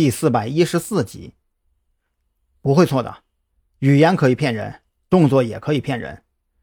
[0.00, 1.34] 第四百一十四集。
[2.62, 3.18] 不会错的，
[3.80, 4.80] 语言可以骗人，
[5.10, 6.22] 动作也可以骗人，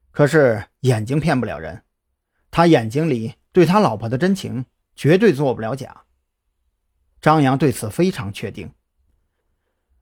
[0.10, 1.84] 可是眼睛骗不了人。
[2.50, 4.66] 他眼睛里对他老婆的真情，
[4.96, 6.06] 绝对做不了假。
[7.22, 8.72] 张扬对此非常确定。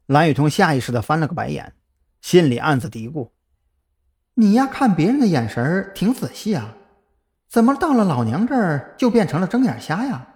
[0.05, 1.73] 蓝雨桐下意识地翻了个白眼，
[2.21, 3.31] 心里暗自嘀咕
[4.35, 6.77] ：“你呀，看别人的眼神挺仔细啊，
[7.49, 10.34] 怎么到了老娘这儿就变成了睁眼瞎呀？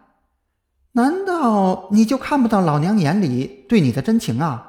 [0.93, 4.65] 难道你就看不到老娘眼里对你的真情啊？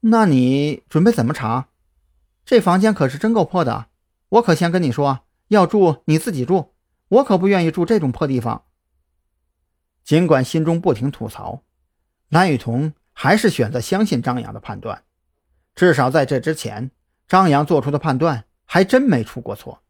[0.00, 1.68] 那你准备怎么查？
[2.44, 3.86] 这房间可是真够破的，
[4.28, 6.72] 我可先跟你说，要住你自己住，
[7.08, 8.64] 我可不愿意住这种破地方。”
[10.02, 11.62] 尽管心中不停吐槽。
[12.28, 15.02] 蓝雨桐还是选择相信张扬的判断，
[15.74, 16.90] 至少在这之前，
[17.28, 19.82] 张扬做出的判断还真没出过错。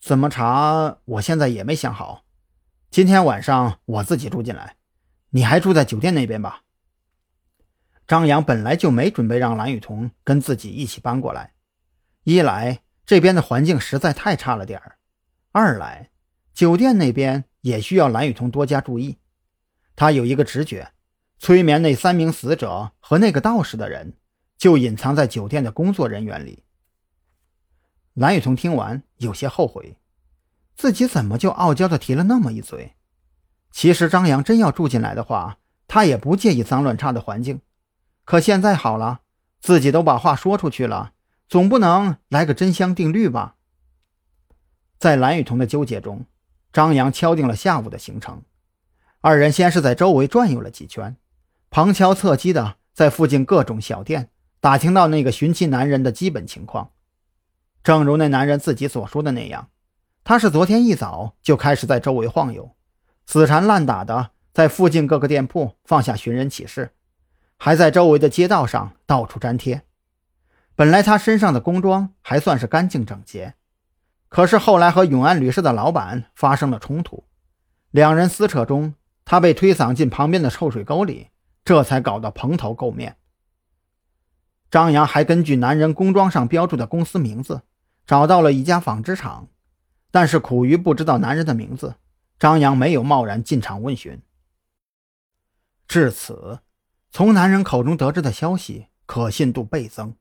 [0.00, 0.98] 怎么查？
[1.04, 2.24] 我现在也没想好。
[2.90, 4.76] 今天晚上我自己住进来，
[5.30, 6.62] 你还住在酒店那边吧。
[8.06, 11.52] 张扬本来就没准备让蓝雨桐跟自己一起搬过来，
[12.24, 14.96] 一来这边的环境实在太差了点儿，
[15.52, 16.10] 二来
[16.54, 19.18] 酒店那边也需要蓝雨桐多加注意。
[19.94, 20.92] 他有一个直觉，
[21.38, 24.14] 催眠那三名死者和那个道士的人，
[24.56, 26.64] 就隐藏在酒店的工作人员里。
[28.14, 29.98] 蓝雨桐听完，有些后悔，
[30.78, 32.94] 自己怎么就傲娇的提了那么一嘴。
[33.72, 37.60] 其实张扬真要住进来的话，他也不介意脏乱差的环境。
[38.24, 39.22] 可现在好了，
[39.60, 41.14] 自己都把话说出去了，
[41.48, 43.56] 总不能来个真香定律吧？
[45.00, 46.26] 在蓝雨桐的纠结中，
[46.72, 48.42] 张扬敲定了下午的行程。
[49.20, 51.16] 二人先是在周围转悠了几圈，
[51.70, 56.92] 旁敲侧击的在附近各种小店打听到那个寻妻男人的基本情况。
[57.82, 59.70] 正如那男人自己所说的那样，
[60.28, 62.76] 他是昨天一早就开始在周围晃悠，
[63.24, 66.90] 死缠烂打的在附近各个店铺放下寻人启事，
[67.56, 69.84] 还在周围的街道上到处粘贴。
[70.76, 73.54] 本来他身上的工装还算是干净整洁，
[74.28, 77.24] 可是后来和永安旅社的老板发生了冲突，
[77.90, 78.92] 两人撕扯中。
[79.24, 81.28] 他被推搡进旁边的臭水沟里，
[81.64, 83.16] 这才搞得蓬头垢面。
[84.70, 87.62] 张扬还根据男人工装上标注的公司名字，
[88.06, 89.48] 找到了一家纺织厂，
[90.10, 91.96] 但是苦于不知道男人的名字，
[92.38, 94.20] 张扬没有贸然进场问询。
[95.86, 96.60] 至此，
[97.10, 100.14] 从男人口中得知的消息可信度倍增。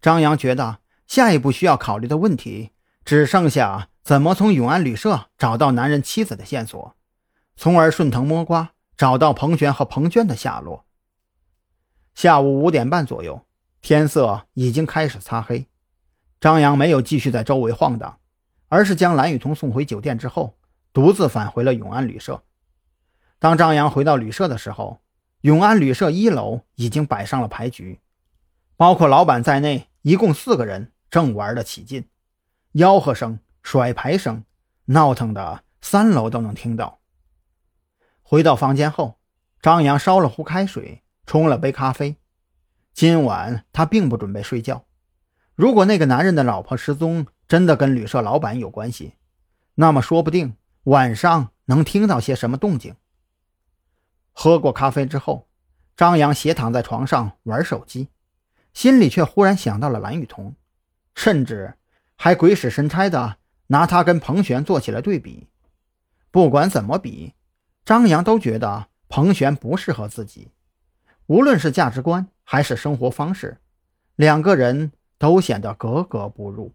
[0.00, 2.70] 张扬觉得下一步需要考虑的问题，
[3.04, 6.96] 只剩下怎么从永安旅社找到男人妻子的线索。
[7.56, 10.86] 从而顺藤摸瓜找到彭璇和彭娟的下落。
[12.14, 13.44] 下午五点半左右，
[13.80, 15.66] 天色已经开始擦黑。
[16.40, 18.18] 张扬没有继续在周围晃荡，
[18.68, 20.56] 而是将蓝雨桐送回酒店之后，
[20.92, 22.42] 独自返回了永安旅社。
[23.38, 25.00] 当张扬回到旅社的时候，
[25.42, 28.00] 永安旅社一楼已经摆上了牌局，
[28.76, 32.08] 包括老板在内，一共四个人正玩得起劲，
[32.72, 34.44] 吆喝声、甩牌声，
[34.86, 36.98] 闹腾的三楼都能听到。
[38.22, 39.18] 回到房间后，
[39.62, 42.16] 张扬烧了壶开水，冲了杯咖啡。
[42.92, 44.84] 今晚他并不准备睡觉。
[45.54, 49.14] 如果那个男人的老婆失踪真的跟旅社老板有关系，
[49.74, 50.54] 那么说不定
[50.84, 52.94] 晚上能听到些什么动静。
[54.32, 55.48] 喝过咖啡之后，
[55.96, 58.08] 张扬斜躺在床上玩手机，
[58.72, 60.54] 心里却忽然想到了蓝雨桐，
[61.14, 61.74] 甚至
[62.14, 63.38] 还鬼使神差的
[63.68, 65.48] 拿他跟彭璇做起了对比。
[66.30, 67.34] 不管怎么比。
[67.84, 70.50] 张扬都觉得彭璇不适合自己，
[71.24, 73.56] 无论是价值观还是生活方式，
[74.14, 76.74] 两个人都显得格格不入。